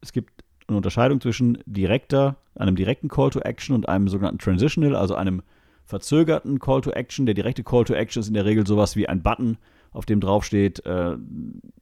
es 0.00 0.12
gibt 0.12 0.44
eine 0.68 0.76
Unterscheidung 0.76 1.20
zwischen 1.20 1.58
direkter, 1.66 2.36
einem 2.54 2.76
direkten 2.76 3.08
Call 3.08 3.30
to 3.30 3.40
Action 3.40 3.74
und 3.74 3.88
einem 3.88 4.08
sogenannten 4.08 4.38
Transitional, 4.38 4.94
also 4.94 5.14
einem 5.14 5.42
verzögerten 5.84 6.58
Call 6.58 6.82
to 6.82 6.90
Action. 6.90 7.26
Der 7.26 7.34
direkte 7.34 7.64
Call 7.64 7.84
to 7.84 7.94
Action 7.94 8.20
ist 8.20 8.28
in 8.28 8.34
der 8.34 8.44
Regel 8.44 8.66
sowas 8.66 8.94
wie 8.94 9.08
ein 9.08 9.22
Button, 9.22 9.58
auf 9.92 10.06
dem 10.06 10.20
drauf 10.20 10.44
steht, 10.44 10.84
äh, 10.86 11.16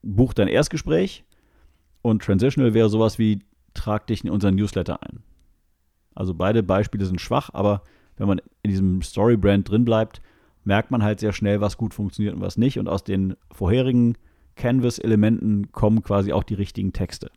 buch 0.01 0.33
dein 0.33 0.47
Erstgespräch. 0.47 1.23
Und 2.01 2.23
Transitional 2.23 2.73
wäre 2.73 2.89
sowas 2.89 3.19
wie, 3.19 3.39
trag 3.73 4.07
dich 4.07 4.23
in 4.23 4.29
unseren 4.29 4.55
Newsletter 4.55 5.01
ein. 5.03 5.23
Also 6.13 6.33
beide 6.33 6.63
Beispiele 6.63 7.05
sind 7.05 7.21
schwach, 7.21 7.49
aber 7.53 7.83
wenn 8.17 8.27
man 8.27 8.41
in 8.63 8.71
diesem 8.71 9.01
Storybrand 9.01 9.69
drin 9.69 9.85
bleibt, 9.85 10.21
merkt 10.63 10.91
man 10.91 11.03
halt 11.03 11.19
sehr 11.19 11.33
schnell, 11.33 11.61
was 11.61 11.77
gut 11.77 11.93
funktioniert 11.93 12.35
und 12.35 12.41
was 12.41 12.57
nicht. 12.57 12.77
Und 12.79 12.87
aus 12.87 13.03
den 13.03 13.35
vorherigen 13.51 14.17
Canvas-Elementen 14.55 15.71
kommen 15.71 16.03
quasi 16.03 16.33
auch 16.33 16.43
die 16.43 16.53
richtigen 16.53 16.93
Texte. 16.93 17.31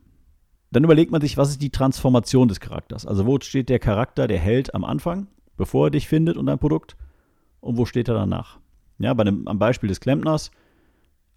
Dann 0.71 0.85
überlegt 0.85 1.13
man 1.13 1.21
sich, 1.21 1.37
was 1.37 1.51
ist 1.51 1.63
die 1.63 1.71
Transformation 1.71 2.49
des 2.49 2.61
Charakters? 2.61 3.07
Also 3.07 3.27
wo 3.27 3.39
steht 3.41 3.69
der 3.69 3.79
Charakter, 3.79 4.27
der 4.27 4.39
Held 4.39 4.75
am 4.75 4.85
Anfang, 4.85 5.29
bevor 5.57 5.87
er 5.87 5.91
dich 5.91 6.09
findet 6.09 6.37
und 6.37 6.47
dein 6.47 6.59
Produkt? 6.59 6.97
Und 7.61 7.79
wo 7.79 7.87
steht 7.87 8.09
er 8.09 8.15
danach? 8.15 8.59
Ja, 8.99 9.15
bei 9.15 9.25
dem, 9.25 9.47
am 9.47 9.59
Beispiel 9.59 9.89
des 9.89 10.01
Klempners 10.01 10.51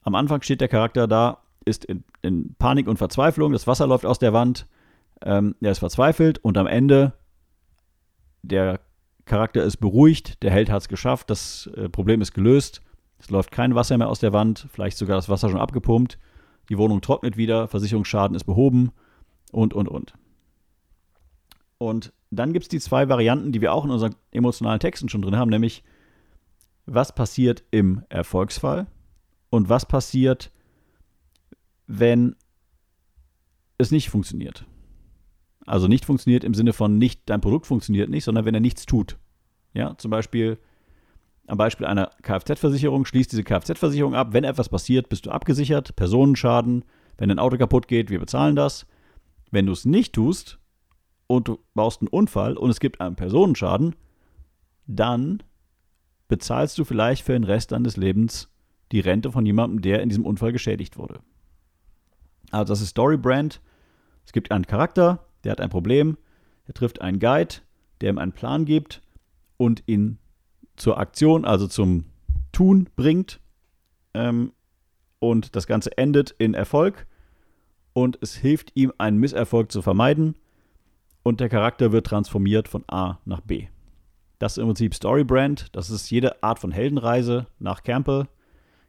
am 0.07 0.15
Anfang 0.15 0.41
steht 0.41 0.61
der 0.61 0.69
Charakter 0.69 1.05
da, 1.05 1.39
ist 1.65 1.83
in, 1.83 2.05
in 2.21 2.55
Panik 2.57 2.87
und 2.87 2.95
Verzweiflung, 2.95 3.51
das 3.51 3.67
Wasser 3.67 3.87
läuft 3.87 4.05
aus 4.05 4.19
der 4.19 4.31
Wand, 4.31 4.65
ähm, 5.21 5.53
er 5.59 5.71
ist 5.71 5.79
verzweifelt 5.79 6.37
und 6.39 6.57
am 6.57 6.65
Ende 6.65 7.11
der 8.41 8.79
Charakter 9.25 9.61
ist 9.65 9.77
beruhigt, 9.77 10.41
der 10.43 10.51
Held 10.51 10.69
hat 10.69 10.83
es 10.83 10.87
geschafft, 10.87 11.29
das 11.29 11.69
äh, 11.75 11.89
Problem 11.89 12.21
ist 12.21 12.33
gelöst, 12.33 12.81
es 13.19 13.29
läuft 13.29 13.51
kein 13.51 13.75
Wasser 13.75 13.97
mehr 13.97 14.07
aus 14.07 14.19
der 14.19 14.31
Wand, 14.31 14.67
vielleicht 14.71 14.97
sogar 14.97 15.17
das 15.17 15.27
Wasser 15.27 15.49
schon 15.49 15.59
abgepumpt, 15.59 16.17
die 16.69 16.77
Wohnung 16.77 17.01
trocknet 17.01 17.35
wieder, 17.35 17.67
Versicherungsschaden 17.67 18.33
ist 18.33 18.45
behoben 18.45 18.91
und, 19.51 19.73
und, 19.73 19.89
und. 19.89 20.13
Und 21.79 22.13
dann 22.31 22.53
gibt 22.53 22.63
es 22.63 22.69
die 22.69 22.79
zwei 22.79 23.09
Varianten, 23.09 23.51
die 23.51 23.59
wir 23.59 23.73
auch 23.73 23.83
in 23.83 23.91
unseren 23.91 24.15
emotionalen 24.31 24.79
Texten 24.79 25.09
schon 25.09 25.21
drin 25.21 25.35
haben, 25.35 25.49
nämlich 25.49 25.83
was 26.85 27.13
passiert 27.13 27.65
im 27.71 28.03
Erfolgsfall 28.07 28.87
und 29.49 29.69
was 29.69 29.85
passiert, 29.85 30.51
wenn 31.87 32.35
es 33.77 33.91
nicht 33.91 34.09
funktioniert. 34.09 34.65
Also 35.65 35.87
nicht 35.87 36.05
funktioniert 36.05 36.43
im 36.43 36.53
Sinne 36.53 36.73
von 36.73 36.97
nicht, 36.97 37.21
dein 37.25 37.41
Produkt 37.41 37.67
funktioniert 37.67 38.09
nicht, 38.09 38.23
sondern 38.23 38.45
wenn 38.45 38.53
er 38.53 38.61
nichts 38.61 38.85
tut. 38.85 39.17
Ja, 39.73 39.97
zum 39.97 40.11
Beispiel 40.11 40.57
am 41.45 41.57
Beispiel 41.57 41.85
einer 41.85 42.11
Kfz-Versicherung, 42.23 43.05
schließt 43.05 43.31
diese 43.31 43.43
Kfz-Versicherung 43.43 44.15
ab, 44.15 44.33
wenn 44.33 44.43
etwas 44.43 44.67
passiert, 44.67 45.07
bist 45.07 45.25
du 45.25 45.31
abgesichert, 45.31 45.95
Personenschaden, 45.95 46.83
wenn 47.17 47.29
dein 47.29 47.39
Auto 47.39 47.57
kaputt 47.57 47.87
geht, 47.87 48.09
wir 48.09 48.19
bezahlen 48.19 48.55
das. 48.55 48.85
Wenn 49.49 49.65
du 49.65 49.71
es 49.71 49.85
nicht 49.85 50.13
tust, 50.13 50.59
und 51.27 51.49
du 51.49 51.59
baust 51.73 52.01
einen 52.01 52.07
Unfall 52.07 52.57
und 52.57 52.69
es 52.69 52.79
gibt 52.79 52.99
einen 53.01 53.15
Personenschaden, 53.15 53.95
dann 54.87 55.43
bezahlst 56.29 56.77
du 56.77 56.85
vielleicht 56.85 57.23
für 57.25 57.33
den 57.33 57.43
Rest 57.43 57.73
deines 57.73 57.97
Lebens 57.97 58.49
die 58.91 58.99
Rente 58.99 59.31
von 59.31 59.45
jemandem, 59.45 59.81
der 59.81 60.01
in 60.01 60.09
diesem 60.09 60.25
Unfall 60.25 60.51
geschädigt 60.51 60.97
wurde. 60.97 61.19
Also 62.51 62.71
das 62.71 62.81
ist 62.81 62.89
Storybrand. 62.89 63.61
Es 64.25 64.31
gibt 64.31 64.51
einen 64.51 64.67
Charakter, 64.67 65.25
der 65.43 65.51
hat 65.51 65.61
ein 65.61 65.69
Problem, 65.69 66.17
er 66.65 66.73
trifft 66.73 67.01
einen 67.01 67.19
Guide, 67.19 67.55
der 68.01 68.09
ihm 68.09 68.17
einen 68.17 68.33
Plan 68.33 68.65
gibt 68.65 69.01
und 69.57 69.83
ihn 69.87 70.19
zur 70.75 70.97
Aktion, 70.97 71.45
also 71.45 71.67
zum 71.67 72.05
Tun 72.51 72.89
bringt. 72.95 73.39
Ähm, 74.13 74.51
und 75.19 75.55
das 75.55 75.65
Ganze 75.65 75.97
endet 75.97 76.31
in 76.31 76.53
Erfolg 76.53 77.07
und 77.93 78.19
es 78.21 78.35
hilft 78.35 78.71
ihm, 78.75 78.93
einen 78.97 79.17
Misserfolg 79.17 79.71
zu 79.71 79.81
vermeiden 79.81 80.35
und 81.23 81.39
der 81.39 81.49
Charakter 81.49 81.91
wird 81.91 82.05
transformiert 82.07 82.67
von 82.67 82.83
A 82.87 83.17
nach 83.25 83.41
B. 83.41 83.67
Das 84.39 84.53
ist 84.53 84.57
im 84.59 84.67
Prinzip 84.67 84.93
Storybrand. 84.93 85.75
Das 85.75 85.89
ist 85.89 86.09
jede 86.09 86.43
Art 86.43 86.59
von 86.59 86.71
Heldenreise 86.71 87.47
nach 87.59 87.83
Campbell. 87.83 88.27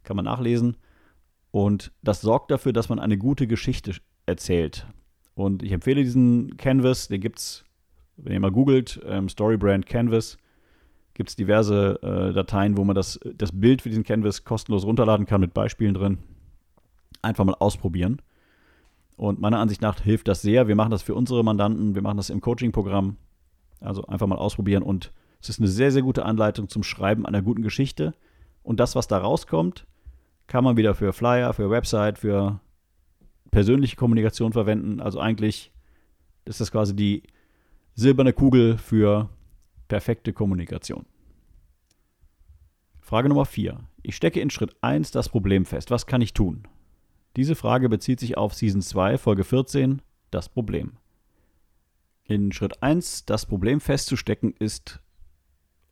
Kann 0.09 0.17
man 0.17 0.25
nachlesen. 0.25 0.79
Und 1.51 1.93
das 2.03 2.23
sorgt 2.23 2.51
dafür, 2.51 2.73
dass 2.73 2.89
man 2.89 2.99
eine 2.99 3.19
gute 3.19 3.47
Geschichte 3.47 3.93
erzählt. 4.25 4.87
Und 5.35 5.63
ich 5.63 5.71
empfehle 5.71 6.03
diesen 6.03 6.57
Canvas, 6.57 7.09
den 7.09 7.21
gibt 7.21 7.39
es, 7.39 7.67
wenn 8.17 8.33
ihr 8.33 8.41
mal 8.41 8.51
googelt, 8.51 9.03
ähm, 9.05 9.29
Storybrand 9.29 9.85
Canvas, 9.85 10.39
gibt 11.13 11.29
es 11.29 11.37
diverse 11.37 11.99
äh, 12.03 12.33
Dateien, 12.33 12.79
wo 12.79 12.85
man 12.85 12.97
das, 12.97 13.21
das 13.35 13.53
Bild 13.53 13.83
für 13.83 13.91
diesen 13.91 14.03
Canvas 14.03 14.45
kostenlos 14.45 14.87
runterladen 14.87 15.27
kann 15.27 15.43
mit 15.43 15.53
Beispielen 15.53 15.93
drin. 15.93 16.17
Einfach 17.21 17.45
mal 17.45 17.57
ausprobieren. 17.59 18.23
Und 19.19 19.43
meiner 19.43 19.59
Ansicht 19.59 19.83
nach 19.83 20.01
hilft 20.01 20.27
das 20.29 20.41
sehr. 20.41 20.69
Wir 20.69 20.75
machen 20.75 20.91
das 20.91 21.03
für 21.03 21.15
unsere 21.15 21.45
Mandanten, 21.45 21.95
wir 21.95 22.01
machen 22.01 22.17
das 22.17 22.31
im 22.31 22.41
Coaching-Programm. 22.41 23.19
Also 23.81 24.07
einfach 24.07 24.27
mal 24.27 24.39
ausprobieren 24.39 24.83
und 24.83 25.13
es 25.43 25.51
ist 25.51 25.59
eine 25.59 25.69
sehr, 25.69 25.93
sehr 25.93 26.03
gute 26.03 26.25
Anleitung 26.25 26.71
zum 26.71 26.83
Schreiben 26.83 27.27
einer 27.27 27.43
guten 27.43 27.61
Geschichte. 27.61 28.15
Und 28.63 28.81
das, 28.81 28.97
was 28.97 29.07
da 29.07 29.19
rauskommt, 29.19 29.87
kann 30.49 30.65
man 30.65 30.77
wieder 30.77 30.95
für 30.95 31.13
Flyer, 31.13 31.53
für 31.53 31.71
Website, 31.71 32.19
für 32.19 32.61
persönliche 33.51 33.97
Kommunikation 33.97 34.53
verwenden. 34.53 35.01
Also 35.01 35.21
eigentlich 35.21 35.71
ist 36.45 36.61
das 36.61 36.73
quasi 36.73 36.97
die 36.97 37.23
silberne 37.95 38.33
Kugel 38.33 38.79
für 38.79 39.29
perfekte 39.87 40.33
Kommunikation. 40.33 41.07
Frage 43.01 43.29
Nummer 43.29 43.45
4. 43.45 43.79
Ich 44.03 44.17
stecke 44.17 44.41
in 44.41 44.51
Schritt 44.51 44.77
1 44.81 45.13
das 45.13 45.29
Problem 45.29 45.65
fest. 45.65 45.91
Was 45.91 46.07
kann 46.07 46.21
ich 46.21 46.35
tun? 46.35 46.67
Diese 47.37 47.55
Frage 47.55 47.89
bezieht 47.89 48.21
sich 48.21 48.37
auf 48.37 48.55
Season 48.55 48.83
2, 48.83 49.19
Folge 49.19 49.45
14, 49.45 50.03
das 50.31 50.49
Problem. 50.49 50.93
In 52.25 52.53
Schritt 52.53 52.83
1 52.83 53.25
das 53.25 53.47
Problem 53.47 53.81
festzustecken 53.81 54.55
ist 54.59 55.01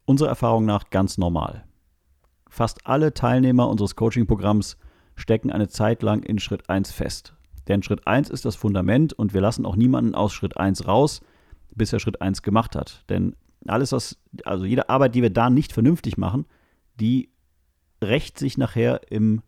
unserer 0.05 0.29
Erfahrung 0.29 0.67
nach 0.67 0.91
ganz 0.91 1.19
normal. 1.19 1.65
Fast 2.57 2.87
alle 2.87 3.13
Teilnehmer 3.13 3.69
unseres 3.69 3.97
Coaching-Programms 3.97 4.79
stecken 5.15 5.53
eine 5.53 5.69
Zeit 5.69 6.03
lang 6.03 6.23
in 6.23 6.39
Schritt 6.39 6.71
1 6.71 6.91
fest. 6.91 7.35
Denn 7.69 7.83
Schritt 7.83 8.07
1 8.07 8.31
ist 8.31 8.47
das 8.47 8.57
Fundament 8.57 9.13
und 9.13 9.35
wir 9.35 9.43
lassen 9.43 9.67
auch 9.67 9.77
niemanden 9.77 10.15
aus 10.15 10.33
Schritt 10.33 10.57
1 10.57 10.89
raus, 10.89 11.21
bis 11.75 11.93
er 11.93 12.01
Schritt 12.01 12.23
1 12.23 12.41
gemacht 12.41 12.75
hat. 12.75 13.05
Denn 13.11 13.37
alles, 13.67 13.93
was, 13.93 14.19
also 14.47 14.65
jede 14.65 14.89
Arbeit, 14.89 15.15
die 15.15 15.21
wir 15.21 15.29
da 15.29 15.51
nicht 15.51 15.75
vernünftig 15.75 16.17
machen, 16.17 16.47
die 16.99 17.29
rächt 18.03 18.39
sich 18.39 18.57
nachher 18.57 19.03
im, 19.13 19.43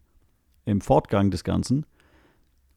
im 0.67 0.83
Fortgang 0.83 1.31
des 1.31 1.45
Ganzen. 1.45 1.87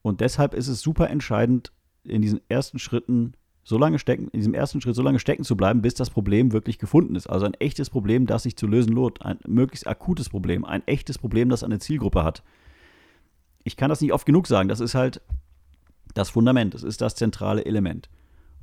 Und 0.00 0.22
deshalb 0.22 0.54
ist 0.54 0.68
es 0.68 0.80
super 0.80 1.10
entscheidend, 1.10 1.72
in 2.04 2.22
diesen 2.22 2.40
ersten 2.48 2.78
Schritten 2.78 3.34
so 3.64 3.78
lange 3.78 3.98
stecken, 3.98 4.28
in 4.32 4.40
diesem 4.40 4.54
ersten 4.54 4.80
Schritt 4.80 4.96
so 4.96 5.02
lange 5.02 5.20
stecken 5.20 5.44
zu 5.44 5.56
bleiben, 5.56 5.82
bis 5.82 5.94
das 5.94 6.10
Problem 6.10 6.52
wirklich 6.52 6.78
gefunden 6.78 7.14
ist. 7.14 7.28
Also 7.28 7.46
ein 7.46 7.54
echtes 7.54 7.90
Problem, 7.90 8.26
das 8.26 8.42
sich 8.42 8.56
zu 8.56 8.66
lösen 8.66 8.92
lohnt. 8.92 9.24
Ein 9.24 9.38
möglichst 9.46 9.86
akutes 9.86 10.28
Problem. 10.28 10.64
Ein 10.64 10.86
echtes 10.86 11.18
Problem, 11.18 11.48
das 11.48 11.62
eine 11.62 11.78
Zielgruppe 11.78 12.24
hat. 12.24 12.42
Ich 13.62 13.76
kann 13.76 13.88
das 13.88 14.00
nicht 14.00 14.12
oft 14.12 14.26
genug 14.26 14.48
sagen. 14.48 14.68
Das 14.68 14.80
ist 14.80 14.94
halt 14.94 15.20
das 16.14 16.30
Fundament. 16.30 16.74
Das 16.74 16.82
ist 16.82 17.00
das 17.00 17.14
zentrale 17.14 17.64
Element. 17.64 18.08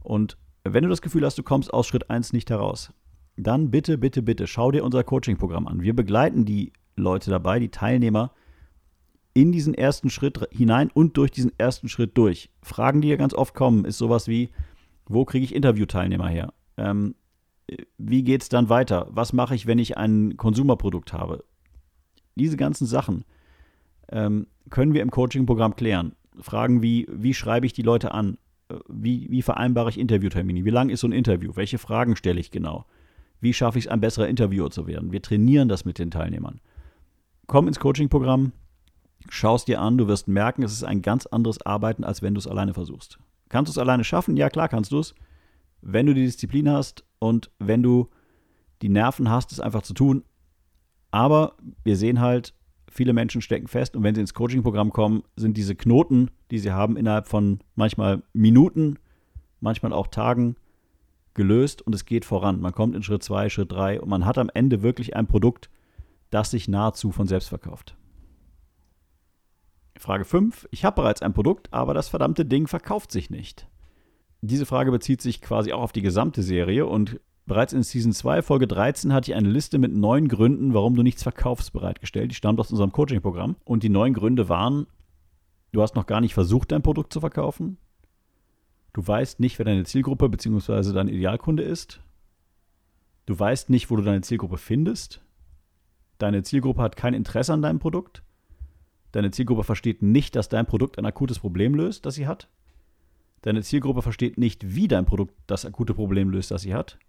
Und 0.02 0.38
wenn 0.64 0.84
du 0.84 0.90
das 0.90 1.02
Gefühl 1.02 1.26
hast, 1.26 1.38
du 1.38 1.44
kommst 1.44 1.74
aus 1.74 1.88
Schritt 1.88 2.10
1 2.10 2.34
nicht 2.34 2.50
heraus, 2.50 2.92
dann 3.38 3.72
bitte, 3.72 3.98
bitte, 3.98 4.22
bitte 4.22 4.48
schau 4.48 4.72
dir 4.72 4.84
unser 4.84 5.06
Coaching-Programm 5.06 5.68
an. 5.68 5.82
Wir 5.82 5.96
begleiten 5.96 6.44
die 6.44 6.74
Leute 6.98 7.30
dabei, 7.30 7.60
die 7.60 7.70
Teilnehmer, 7.70 8.34
in 9.34 9.54
diesen 9.54 9.74
ersten 9.74 10.10
Schritt 10.10 10.46
hinein 10.52 10.90
und 10.94 11.16
durch 11.16 11.32
diesen 11.32 11.58
ersten 11.58 11.88
Schritt 11.88 12.18
durch. 12.18 12.50
Fragen, 12.62 13.00
die 13.00 13.08
ja 13.08 13.16
ganz 13.16 13.34
oft 13.34 13.54
kommen, 13.54 13.86
ist 13.86 13.98
sowas 13.98 14.28
wie, 14.28 14.50
wo 15.10 15.26
kriege 15.26 15.44
ich 15.44 15.54
Interviewteilnehmer 15.54 16.30
her? 16.30 16.54
Ähm, 16.78 17.16
wie 17.98 18.24
geht 18.24 18.44
es 18.44 18.50
dann 18.50 18.70
weiter? 18.70 19.08
Was 19.10 19.34
mache 19.34 19.56
ich, 19.56 19.68
wenn 19.68 19.80
ich 19.80 19.98
ein 19.98 20.38
Konsumerprodukt 20.38 21.12
habe? 21.12 21.44
Diese 22.36 22.58
ganzen 22.58 22.88
Sachen 22.88 23.26
ähm, 24.10 24.48
können 24.70 24.94
wir 24.94 25.02
im 25.02 25.12
Coaching-Programm 25.12 25.76
klären. 25.76 26.14
Fragen 26.40 26.82
wie, 26.82 27.08
wie 27.12 27.34
schreibe 27.34 27.66
ich 27.66 27.74
die 27.74 27.82
Leute 27.82 28.14
an? 28.14 28.38
Äh, 28.70 28.76
wie, 28.88 29.30
wie 29.30 29.42
vereinbare 29.42 29.90
ich 29.90 30.00
Interviewtermine? 30.00 30.64
Wie 30.64 30.70
lang 30.70 30.90
ist 30.90 31.02
so 31.02 31.08
ein 31.08 31.12
Interview? 31.12 31.52
Welche 31.56 31.80
Fragen 31.80 32.16
stelle 32.16 32.40
ich 32.40 32.52
genau? 32.52 32.86
Wie 33.42 33.54
schaffe 33.54 33.80
ich 33.80 33.86
es, 33.86 33.92
ein 33.92 34.02
besserer 34.02 34.28
Interviewer 34.28 34.70
zu 34.70 34.88
werden? 34.88 35.12
Wir 35.12 35.22
trainieren 35.22 35.70
das 35.70 35.86
mit 35.86 35.98
den 35.98 36.12
Teilnehmern. 36.12 36.62
Komm 37.48 37.68
ins 37.68 37.80
Coaching-Programm, 37.80 38.52
schau 39.30 39.56
es 39.56 39.66
dir 39.66 39.82
an, 39.82 39.98
du 39.98 40.08
wirst 40.08 40.28
merken, 40.28 40.62
es 40.62 40.72
ist 40.72 40.84
ein 40.84 41.02
ganz 41.02 41.26
anderes 41.26 41.66
Arbeiten, 41.66 42.04
als 42.04 42.22
wenn 42.22 42.36
du 42.36 42.40
es 42.40 42.48
alleine 42.48 42.74
versuchst. 42.74 43.18
Kannst 43.50 43.70
du 43.70 43.72
es 43.72 43.78
alleine 43.78 44.04
schaffen? 44.04 44.38
Ja, 44.38 44.50
klar 44.50 44.70
kannst 44.70 44.92
du 44.92 45.00
es. 45.00 45.16
Wenn 45.82 46.06
du 46.06 46.14
die 46.14 46.26
Disziplin 46.26 46.70
hast 46.70 47.04
und 47.20 47.52
wenn 47.60 47.84
du 47.84 48.10
die 48.82 48.90
Nerven 48.90 49.30
hast, 49.30 49.52
es 49.52 49.60
einfach 49.60 49.82
zu 49.82 49.94
tun. 49.94 50.24
Aber 51.12 51.56
wir 51.84 51.98
sehen 51.98 52.20
halt, 52.20 52.54
viele 52.90 53.14
Menschen 53.14 53.42
stecken 53.42 53.68
fest 53.68 53.96
und 53.96 54.04
wenn 54.04 54.16
sie 54.16 54.22
ins 54.22 54.34
Coaching-Programm 54.34 54.92
kommen, 54.92 55.24
sind 55.36 55.58
diese 55.58 55.76
Knoten, 55.76 56.32
die 56.52 56.60
sie 56.60 56.72
haben, 56.72 56.98
innerhalb 56.98 57.28
von 57.28 57.60
manchmal 57.76 58.24
Minuten, 58.34 58.98
manchmal 59.60 59.94
auch 59.94 60.08
Tagen 60.08 60.56
gelöst 61.34 61.82
und 61.82 61.94
es 61.94 62.06
geht 62.06 62.26
voran. 62.26 62.60
Man 62.60 62.74
kommt 62.74 62.96
in 62.96 63.04
Schritt 63.04 63.24
2, 63.24 63.50
Schritt 63.50 63.72
3 63.72 64.02
und 64.02 64.10
man 64.10 64.26
hat 64.26 64.38
am 64.38 64.50
Ende 64.54 64.82
wirklich 64.82 65.16
ein 65.16 65.28
Produkt, 65.28 65.70
das 66.30 66.52
sich 66.52 66.68
nahezu 66.68 67.12
von 67.12 67.28
selbst 67.28 67.50
verkauft. 67.50 67.96
Frage 70.00 70.24
5. 70.24 70.68
Ich 70.72 70.86
habe 70.86 71.02
bereits 71.02 71.22
ein 71.22 71.34
Produkt, 71.34 71.72
aber 71.74 71.94
das 71.94 72.08
verdammte 72.08 72.46
Ding 72.46 72.68
verkauft 72.68 73.12
sich 73.12 73.30
nicht. 73.30 73.68
Diese 74.42 74.66
Frage 74.66 74.92
bezieht 74.92 75.22
sich 75.22 75.42
quasi 75.42 75.74
auch 75.74 75.82
auf 75.82 75.92
die 75.92 76.02
gesamte 76.02 76.42
Serie 76.42 76.86
und 76.86 77.20
bereits 77.46 77.74
in 77.74 77.84
Season 77.84 78.14
2, 78.14 78.42
Folge 78.42 78.66
13 78.66 79.12
hatte 79.12 79.32
ich 79.32 79.36
eine 79.36 79.50
Liste 79.50 79.78
mit 79.78 79.94
neun 79.94 80.30
Gründen, 80.30 80.74
warum 80.74 80.96
du 80.96 81.04
nichts 81.04 81.24
verkaufst, 81.24 81.74
bereitgestellt. 81.74 82.32
Die 82.32 82.36
stammt 82.36 82.62
aus 82.62 82.72
unserem 82.72 82.94
Coaching-Programm. 82.94 83.58
Und 83.66 83.84
die 83.84 83.90
neun 83.90 84.14
Gründe 84.14 84.48
waren, 84.48 84.88
du 85.74 85.82
hast 85.82 85.96
noch 85.96 86.06
gar 86.06 86.22
nicht 86.22 86.34
versucht, 86.34 86.72
dein 86.72 86.82
Produkt 86.82 87.12
zu 87.12 87.20
verkaufen. 87.20 87.78
Du 88.94 89.06
weißt 89.06 89.42
nicht, 89.42 89.60
wer 89.60 89.66
deine 89.66 89.84
Zielgruppe 89.84 90.30
bzw. 90.30 90.94
dein 90.94 91.10
Idealkunde 91.10 91.64
ist. 91.64 92.00
Du 93.26 93.38
weißt 93.38 93.70
nicht, 93.70 93.92
wo 93.92 93.98
du 93.98 94.04
deine 94.04 94.22
Zielgruppe 94.22 94.58
findest. 94.58 95.22
Deine 96.20 96.44
Zielgruppe 96.44 96.82
hat 96.82 96.96
kein 96.96 97.14
Interesse 97.14 97.54
an 97.54 97.62
deinem 97.62 97.80
Produkt. 97.80 98.24
Deine 99.12 99.32
Zielgruppe 99.32 99.64
versteht 99.64 100.02
nicht, 100.02 100.36
dass 100.36 100.50
dein 100.50 100.66
Produkt 100.66 100.98
ein 100.98 101.06
akutes 101.06 101.40
Problem 101.40 101.74
löst, 101.74 102.06
das 102.06 102.16
sie 102.16 102.28
hat. 102.28 102.48
Deine 103.42 103.64
Zielgruppe 103.64 104.02
versteht 104.02 104.38
nicht, 104.38 104.76
wie 104.76 104.88
dein 104.88 105.06
Produkt 105.06 105.34
das 105.48 105.66
akute 105.66 105.94
Problem 105.94 106.30
löst, 106.30 106.52
das 106.52 106.62
sie 106.62 106.74
hat. 106.74 107.00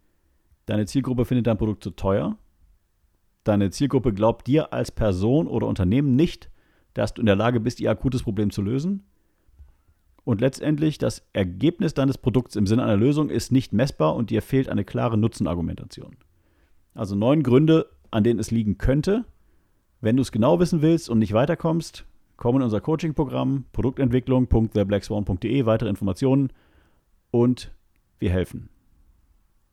Deine 0.66 0.86
Zielgruppe 0.86 1.24
findet 1.24 1.46
dein 1.46 1.58
Produkt 1.58 1.82
zu 1.82 1.90
teuer. 1.90 2.38
Deine 3.44 3.70
Zielgruppe 3.70 4.12
glaubt 4.12 4.46
dir 4.46 4.72
als 4.72 4.90
Person 4.90 5.46
oder 5.46 5.66
Unternehmen 5.66 6.14
nicht, 6.14 6.50
dass 6.94 7.14
du 7.14 7.22
in 7.22 7.26
der 7.26 7.36
Lage 7.36 7.60
bist, 7.60 7.80
ihr 7.80 7.90
akutes 7.90 8.22
Problem 8.22 8.50
zu 8.50 8.62
lösen. 8.62 9.04
Und 10.24 10.40
letztendlich, 10.40 10.98
das 10.98 11.26
Ergebnis 11.32 11.94
deines 11.94 12.18
Produkts 12.18 12.54
im 12.54 12.66
Sinne 12.66 12.84
einer 12.84 12.96
Lösung 12.96 13.30
ist 13.30 13.52
nicht 13.52 13.72
messbar 13.72 14.14
und 14.14 14.30
dir 14.30 14.42
fehlt 14.42 14.68
eine 14.68 14.84
klare 14.84 15.16
Nutzenargumentation. 15.16 16.16
Also 16.94 17.16
neun 17.16 17.42
Gründe, 17.42 17.90
an 18.10 18.22
denen 18.22 18.38
es 18.38 18.50
liegen 18.50 18.78
könnte, 18.78 19.24
wenn 20.00 20.16
du 20.16 20.22
es 20.22 20.32
genau 20.32 20.58
wissen 20.60 20.82
willst 20.82 21.08
und 21.10 21.18
nicht 21.18 21.32
weiterkommst, 21.32 22.04
komm 22.36 22.56
in 22.56 22.62
unser 22.62 22.80
Coaching-Programm 22.80 23.64
produktentwicklung.theblackswan.de, 23.72 25.66
weitere 25.66 25.88
Informationen 25.88 26.52
und 27.30 27.72
wir 28.18 28.30
helfen. 28.30 28.70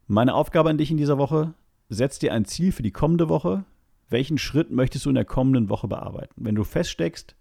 Meine 0.07 0.35
Aufgabe 0.35 0.69
an 0.69 0.77
dich 0.77 0.91
in 0.91 0.97
dieser 0.97 1.17
Woche, 1.17 1.53
setz 1.89 2.19
dir 2.19 2.33
ein 2.33 2.45
Ziel 2.45 2.71
für 2.71 2.83
die 2.83 2.91
kommende 2.91 3.29
Woche. 3.29 3.65
Welchen 4.09 4.37
Schritt 4.37 4.71
möchtest 4.71 5.05
du 5.05 5.09
in 5.09 5.15
der 5.15 5.25
kommenden 5.25 5.69
Woche 5.69 5.87
bearbeiten? 5.87 6.33
Wenn 6.37 6.55
du 6.55 6.63
feststeckst, 6.63 7.35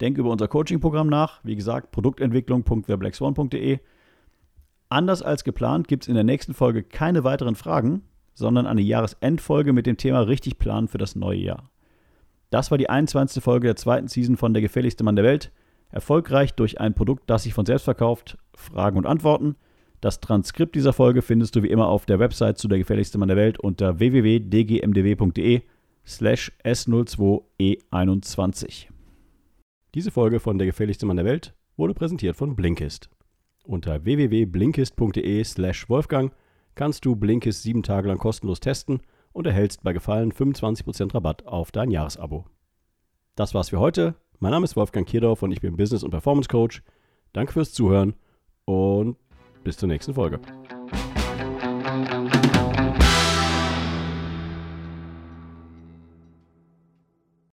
denk 0.00 0.18
über 0.18 0.30
unser 0.30 0.48
Coaching-Programm 0.48 1.08
nach. 1.08 1.40
Wie 1.44 1.56
gesagt, 1.56 1.92
produktentwicklung.theblackswan.de. 1.92 3.78
Anders 4.88 5.22
als 5.22 5.44
geplant 5.44 5.88
gibt 5.88 6.04
es 6.04 6.08
in 6.08 6.14
der 6.14 6.24
nächsten 6.24 6.54
Folge 6.54 6.82
keine 6.82 7.24
weiteren 7.24 7.54
Fragen, 7.54 8.02
sondern 8.34 8.66
eine 8.66 8.82
Jahresendfolge 8.82 9.72
mit 9.72 9.86
dem 9.86 9.96
Thema 9.96 10.20
richtig 10.20 10.58
planen 10.58 10.88
für 10.88 10.98
das 10.98 11.16
neue 11.16 11.38
Jahr. 11.38 11.71
Das 12.52 12.70
war 12.70 12.76
die 12.76 12.90
21. 12.90 13.42
Folge 13.42 13.68
der 13.68 13.76
zweiten 13.76 14.08
Season 14.08 14.36
von 14.36 14.52
Der 14.52 14.60
gefährlichste 14.60 15.04
Mann 15.04 15.16
der 15.16 15.24
Welt. 15.24 15.50
Erfolgreich 15.88 16.52
durch 16.52 16.78
ein 16.78 16.92
Produkt, 16.92 17.30
das 17.30 17.44
sich 17.44 17.54
von 17.54 17.64
selbst 17.64 17.84
verkauft. 17.84 18.36
Fragen 18.54 18.98
und 18.98 19.06
Antworten. 19.06 19.56
Das 20.02 20.20
Transkript 20.20 20.74
dieser 20.74 20.92
Folge 20.92 21.22
findest 21.22 21.56
du 21.56 21.62
wie 21.62 21.70
immer 21.70 21.88
auf 21.88 22.04
der 22.04 22.18
Website 22.18 22.58
zu 22.58 22.68
der 22.68 22.76
gefährlichste 22.76 23.16
Mann 23.16 23.28
der 23.28 23.38
Welt 23.38 23.58
unter 23.58 23.98
www.dgmdw.de 23.98 25.62
slash 26.06 26.52
S02E21. 26.62 28.88
Diese 29.94 30.10
Folge 30.10 30.38
von 30.38 30.58
Der 30.58 30.66
gefährlichste 30.66 31.06
Mann 31.06 31.16
der 31.16 31.24
Welt 31.24 31.54
wurde 31.78 31.94
präsentiert 31.94 32.36
von 32.36 32.54
Blinkist. 32.54 33.08
Unter 33.64 34.04
www.blinkist.de 34.04 35.42
slash 35.44 35.88
Wolfgang 35.88 36.34
kannst 36.74 37.06
du 37.06 37.16
Blinkist 37.16 37.62
sieben 37.62 37.82
Tage 37.82 38.08
lang 38.08 38.18
kostenlos 38.18 38.60
testen 38.60 39.00
und 39.32 39.46
erhältst 39.46 39.82
bei 39.82 39.92
Gefallen 39.92 40.32
25% 40.32 41.14
Rabatt 41.14 41.46
auf 41.46 41.72
dein 41.72 41.90
Jahresabo. 41.90 42.46
Das 43.34 43.54
war's 43.54 43.70
für 43.70 43.80
heute. 43.80 44.14
Mein 44.38 44.50
Name 44.52 44.64
ist 44.64 44.76
Wolfgang 44.76 45.08
Kierdorf 45.08 45.42
und 45.42 45.52
ich 45.52 45.60
bin 45.60 45.76
Business- 45.76 46.02
und 46.02 46.10
Performance 46.10 46.48
Coach. 46.48 46.82
Danke 47.32 47.52
fürs 47.52 47.72
Zuhören 47.72 48.14
und 48.64 49.16
bis 49.64 49.76
zur 49.76 49.88
nächsten 49.88 50.14
Folge. 50.14 50.40